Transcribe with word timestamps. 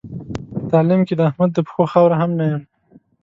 په 0.57 0.65
تعلیم 0.71 1.01
کې 1.07 1.13
د 1.17 1.21
احمد 1.29 1.49
د 1.53 1.57
پښو 1.67 1.83
خاوره 1.91 2.15
هم 2.21 2.31
نه 2.39 2.45
یم. 2.51 2.61